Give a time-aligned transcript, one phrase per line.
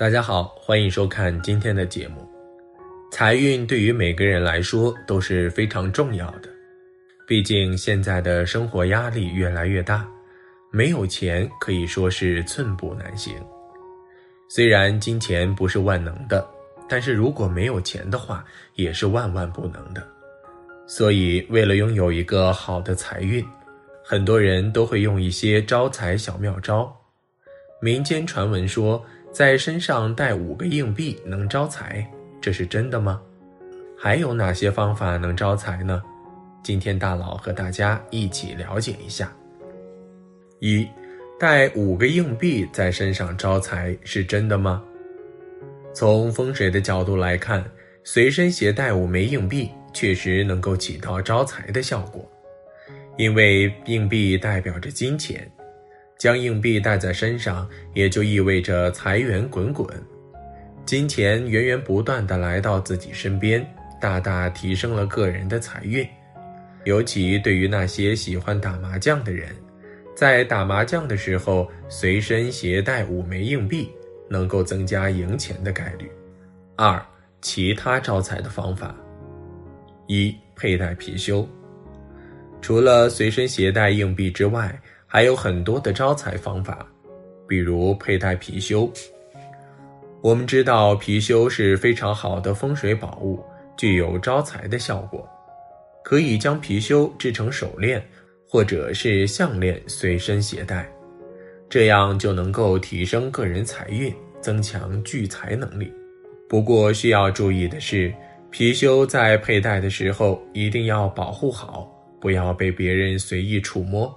[0.00, 2.26] 大家好，欢迎收看今天的节目。
[3.12, 6.48] 财运对于每个人来说都是非常重要的，
[7.26, 10.08] 毕竟现在的生活压力越来越大，
[10.70, 13.34] 没有钱可以说是寸步难行。
[14.48, 16.48] 虽然金钱不是万能的，
[16.88, 18.42] 但是如果没有钱的话，
[18.76, 20.02] 也是万万不能的。
[20.86, 23.46] 所以，为了拥有一个好的财运，
[24.02, 26.90] 很多人都会用一些招财小妙招。
[27.82, 29.04] 民间传闻说。
[29.32, 32.04] 在身上带五个硬币能招财，
[32.40, 33.22] 这是真的吗？
[33.96, 36.02] 还有哪些方法能招财呢？
[36.64, 39.32] 今天大佬和大家一起了解一下。
[40.58, 40.86] 一，
[41.38, 44.82] 带五个硬币在身上招财是真的吗？
[45.94, 47.64] 从风水的角度来看，
[48.02, 52.28] 随身携带五枚硬币确实能够起到招财的效果，
[53.16, 55.50] 因为硬币代表着金钱。
[56.20, 59.88] 将硬币带在身上，也就意味着财源滚滚，
[60.84, 63.66] 金钱源源不断的来到自己身边，
[63.98, 66.06] 大大提升了个人的财运。
[66.84, 69.48] 尤其对于那些喜欢打麻将的人，
[70.14, 73.90] 在打麻将的时候随身携带五枚硬币，
[74.28, 76.06] 能够增加赢钱的概率。
[76.76, 77.02] 二、
[77.40, 78.94] 其他招财的方法：
[80.06, 81.46] 一、佩戴貔貅。
[82.60, 84.78] 除了随身携带硬币之外，
[85.12, 86.86] 还有很多的招财方法，
[87.48, 88.88] 比如佩戴貔貅。
[90.22, 93.44] 我们知道貔貅是非常好的风水宝物，
[93.76, 95.28] 具有招财的效果。
[96.04, 98.00] 可以将貔貅制成手链
[98.48, 100.88] 或者是项链随身携带，
[101.68, 105.92] 这样就能够提升个人财运，增强聚财能力。
[106.48, 108.14] 不过需要注意的是，
[108.52, 114.16] 貔貅在佩戴的时候一定要保护好，不要被别人随意触摸。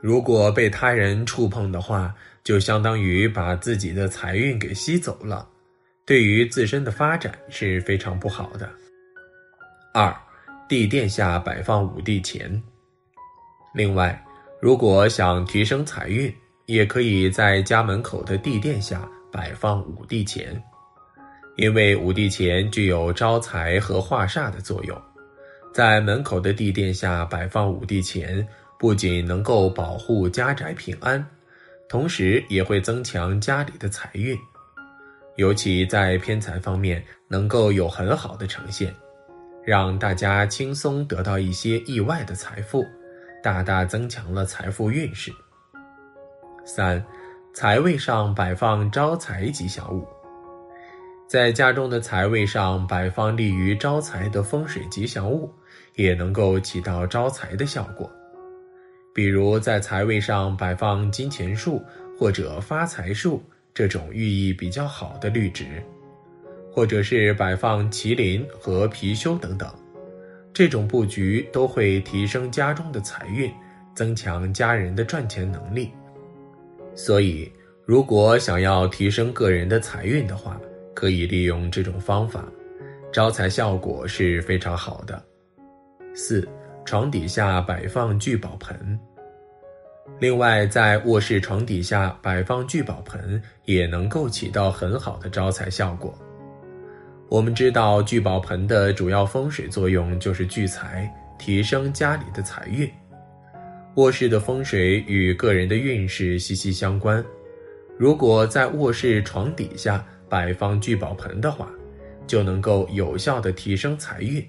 [0.00, 5.46] 如果被他人触碰的话，就相当于把自己的财运给吸走了，
[6.06, 8.68] 对于自身的发展是非常不好的。
[9.92, 10.14] 二，
[10.66, 12.62] 地垫下摆放五帝钱。
[13.74, 14.24] 另外，
[14.60, 16.34] 如果想提升财运，
[16.64, 20.60] 也可以在家门口的地垫下摆放五帝钱，
[21.56, 24.98] 因为五帝钱具有招财和化煞的作用，
[25.74, 28.46] 在门口的地垫下摆放五帝钱。
[28.80, 31.22] 不仅能够保护家宅平安，
[31.86, 34.34] 同时也会增强家里的财运，
[35.36, 38.90] 尤其在偏财方面能够有很好的呈现，
[39.62, 42.82] 让大家轻松得到一些意外的财富，
[43.42, 45.30] 大大增强了财富运势。
[46.64, 47.04] 三，
[47.52, 50.08] 财位上摆放招财吉祥物，
[51.28, 55.52] 在家中的财位上摆放利于招财的风水吉祥物，
[55.96, 58.10] 也能够起到招财的效果。
[59.12, 61.82] 比如在财位上摆放金钱树
[62.18, 63.42] 或者发财树
[63.74, 65.82] 这种寓意比较好的绿植，
[66.70, 69.68] 或者是摆放麒麟和貔貅等等，
[70.52, 73.52] 这种布局都会提升家中的财运，
[73.94, 75.90] 增强家人的赚钱能力。
[76.94, 77.50] 所以，
[77.84, 80.60] 如果想要提升个人的财运的话，
[80.94, 82.44] 可以利用这种方法，
[83.12, 85.20] 招财效果是非常好的。
[86.14, 86.48] 四。
[86.84, 88.98] 床底下摆放聚宝盆，
[90.18, 96.12] 另外在卧室床底下摆放聚宝盆也能够起到很好的招财效果。
[97.28, 101.08] 我们知道聚宝盆的主要风水作用就是聚财，
[101.38, 102.90] 提升家里的财运。
[103.94, 107.24] 卧室的风水与个人的运势息息相关，
[107.96, 111.68] 如果在卧室床底下摆放聚宝盆的话，
[112.26, 114.44] 就能够有效的提升财运。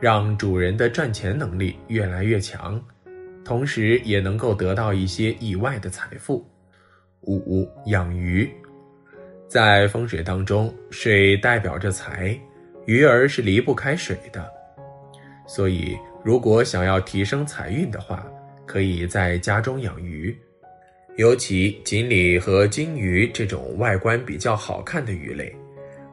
[0.00, 2.82] 让主人的赚钱能力越来越强，
[3.44, 6.42] 同时也能够得到一些意外的财富。
[7.20, 8.50] 五养鱼，
[9.46, 12.34] 在风水当中，水代表着财，
[12.86, 14.50] 鱼儿是离不开水的，
[15.46, 18.26] 所以如果想要提升财运的话，
[18.64, 20.34] 可以在家中养鱼，
[21.16, 25.54] 尤其锦鲤和金鱼这种外观比较好看的鱼类，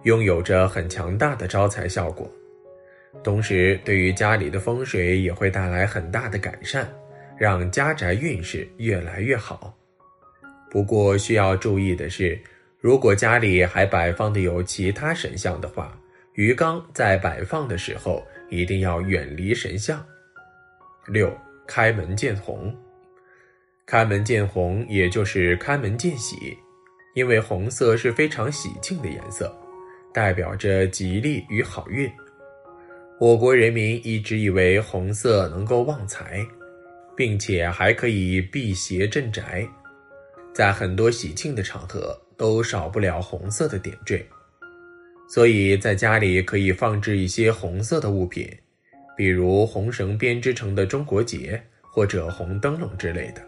[0.03, 2.29] 拥有着很强大的招财效果。
[3.23, 6.87] 同时，对于家里的风水也会带来很大的改善，
[7.37, 9.75] 让家宅运势越来越好。
[10.69, 12.39] 不过需要注意的是，
[12.79, 15.97] 如果家里还摆放的有其他神像的话，
[16.33, 20.05] 鱼缸在摆放的时候一定要远离神像。
[21.07, 22.75] 六，开门见红。
[23.85, 26.35] 开门见红，也就是开门见喜，
[27.15, 29.51] 因为红色是非常喜庆的颜色，
[30.13, 32.11] 代表着吉利与好运。
[33.19, 36.45] 我国人民一直以为红色能够旺财，
[37.15, 39.67] 并且还可以辟邪镇宅，
[40.53, 44.23] 在很多喜庆的场合都少不了红色的点缀，
[45.27, 48.47] 所以在家里可以放置一些红色的物品，
[49.17, 53.41] 比如红绳编织成的中国结或者红灯笼之类的。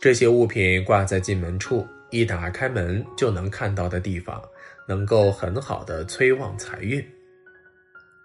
[0.00, 4.42] 这些物品挂在进门处，一打开门就能看到的地方，
[4.88, 7.06] 能够很好的催旺财运。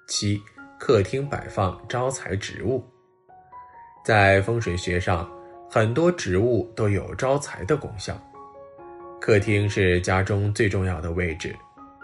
[0.10, 0.42] 七，
[0.80, 2.84] 客厅摆放招财植物，
[4.04, 5.30] 在风水学上，
[5.70, 8.20] 很多植物都有招财的功效。
[9.22, 11.56] 客厅是家中最重要的位置，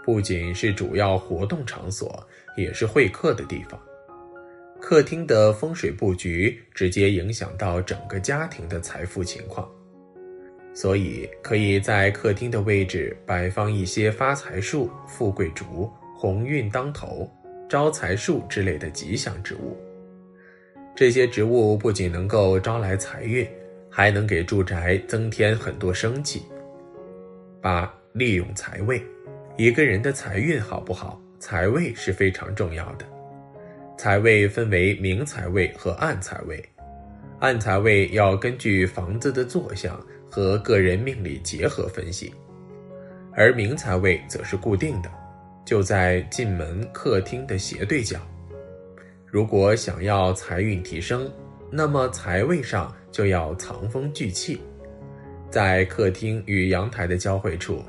[0.04, 2.24] 不仅是主要活动场所，
[2.56, 3.78] 也是会客的地方。
[4.80, 9.68] 客厅的风水布局直接影响到整个家庭的财富情况，
[10.72, 17.28] 所以可以在客厅的位置摆放一些发财树、富贵竹、鸿运当头、
[17.68, 19.76] 招财树之类的吉祥植物。
[20.94, 23.46] 这些植物不仅能够招来财运，
[23.90, 26.42] 还能给住宅增添很多生气。
[27.60, 29.02] 八、利用财位，
[29.56, 33.04] 一个人的财运好不好，财位是非常重要的。
[33.98, 36.64] 财位分为明财位和暗财位，
[37.40, 42.32] 暗财位要根据房子的坐向和个人命理结合分析，
[43.34, 45.10] 而明财位则是固定的，
[45.66, 48.18] 就在进门客厅的斜对角。
[49.26, 51.30] 如果想要财运提升，
[51.70, 54.58] 那么财位上就要藏风聚气。
[55.50, 57.82] 在客厅与阳台的交汇处，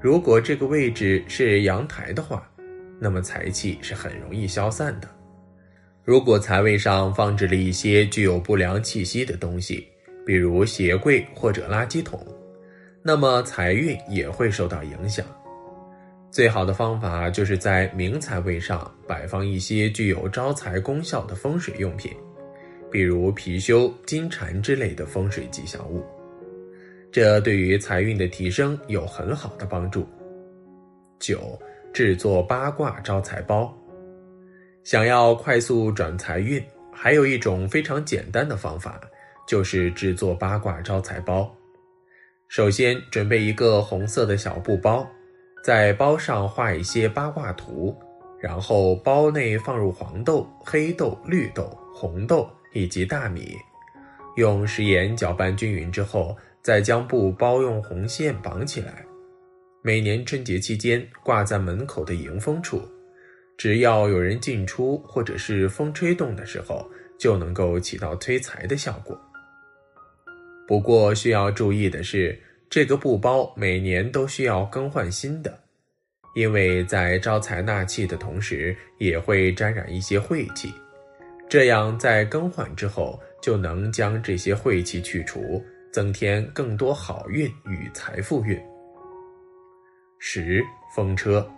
[0.00, 2.50] 如果这个位置是阳台的话，
[2.98, 5.08] 那么财气是很容易消散的。
[6.04, 9.86] 如果财位上放置了一些具有不良气息的东西，
[10.24, 12.26] 比如鞋柜或者垃圾桶，
[13.02, 15.24] 那么财运也会受到影响。
[16.30, 22.12] 最好的方法就是在明财位上摆放一些具有招财功效的风水用品，
[22.90, 26.04] 比如貔貅、金蟾之类的风水吉祥物。
[27.10, 30.06] 这对于财运的提升有很好的帮助。
[31.18, 31.58] 九，
[31.92, 33.74] 制作八卦招财包。
[34.84, 39.00] 想要快速转财运，还有一种非常简单的方法，
[39.46, 41.52] 就是制作八卦招财包。
[42.48, 45.06] 首先准备一个红色的小布包，
[45.62, 47.96] 在包上画一些八卦图，
[48.40, 53.56] 然后包内放入黄豆、黑豆、绿豆、红豆以及大米，
[54.36, 56.36] 用食盐搅拌均匀之后。
[56.60, 59.02] 再将布包用红线绑起来，
[59.80, 62.82] 每年春节期间挂在门口的迎风处，
[63.56, 69.18] 只要有人进出或者是风吹动的时候，就能够起到催财的效果。
[70.66, 72.38] 不过需要注意的是，
[72.70, 75.58] 这个布包每年都需要更换新的，
[76.34, 80.72] 因为在招财纳气的同时，也会沾染一些晦气，
[81.48, 85.64] 这样在更换之后就能将这些晦气去除。
[85.90, 88.60] 增添更多好运与财富运。
[90.18, 90.62] 十
[90.94, 91.50] 风车，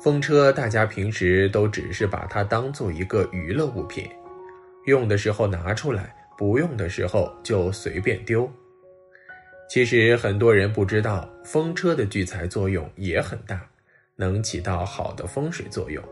[0.00, 4.08] 风车大家平时都只是把它当做一个娱乐物品，
[4.86, 8.48] 用的时候拿出来，不用的时候就随便丢。
[9.68, 13.60] 其实很多人不知道，风车的聚财作用也很大，
[14.16, 16.02] 能起到好的风水作用。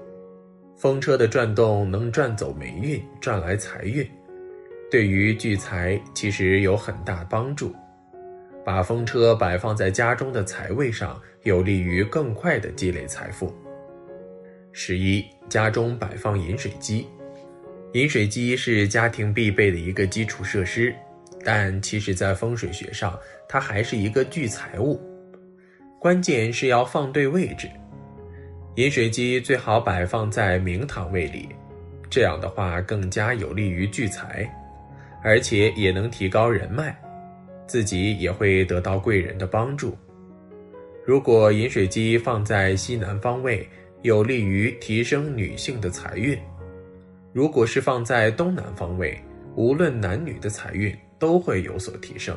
[0.76, 4.06] 风车的转动能转走霉运，赚来财运。
[4.90, 7.74] 对于聚财其实有很大帮助，
[8.62, 13.54] 把风车摆放在家中的财位上，有利于更快的积累财富。
[14.70, 17.06] 十一，家中摆放饮水机，
[17.94, 20.94] 饮水机是家庭必备的一个基础设施，
[21.46, 23.16] 但其实，在风水学上，
[23.48, 25.00] 它还是一个聚财物，
[26.00, 27.70] 关键是要放对位置。
[28.74, 31.48] 饮水机最好摆放在明堂位里，
[32.10, 34.44] 这样的话更加有利于聚财。
[35.22, 36.96] 而且也能提高人脉，
[37.66, 39.96] 自己也会得到贵人的帮助。
[41.04, 43.68] 如果饮水机放在西南方位，
[44.02, 46.36] 有利于提升女性的财运；
[47.32, 49.16] 如果是放在东南方位，
[49.56, 52.36] 无论男女的财运都会有所提升。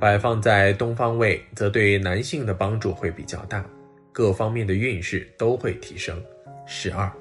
[0.00, 3.62] 摆放在东方位，则对男性的帮助会比较大，
[4.10, 6.18] 各方面的运势都会提升。
[6.66, 7.12] 十二，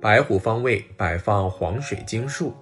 [0.00, 2.52] 白虎方位摆放黄水晶树。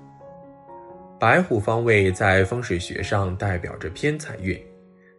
[1.19, 4.61] 白虎方位在风水学上代表着偏财运，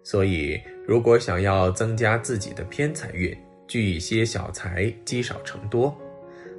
[0.04, 3.36] 所以如果想要增加自己的偏财运，
[3.68, 5.98] 聚一些小财，积少成多，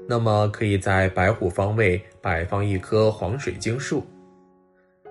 [0.06, 4.04] 那么可以在白虎方位摆放一棵黄水晶树。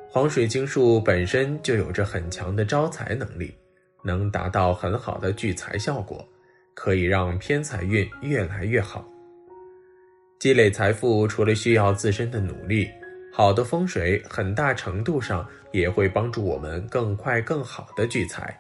[0.10, 3.54] 黄水晶树本身就有着很强的招财能力，
[4.04, 6.28] 能达到很好的聚财效果，
[6.74, 9.04] 可以让偏财运越来越好。
[10.40, 12.90] 积累财富除了需要自身的努力。
[13.36, 18.56] 好的风水很大程度上也会帮助我们更快、更好的聚财。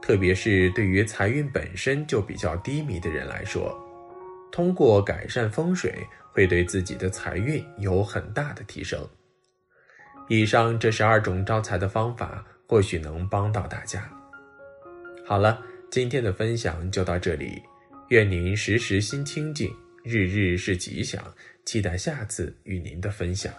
[0.00, 3.76] 特别是对于财运本身就比较低迷的人来说，
[4.52, 9.04] 通过改善风水，会对自己的财运有很大的提升。
[10.28, 14.08] 以上这十二种招财的方法，或许能帮到大家。
[15.26, 17.60] 好了，今天的分享就到这里，
[18.08, 21.20] 愿您时时心清静，日日是吉祥。
[21.64, 23.52] 期待下次与您的分享。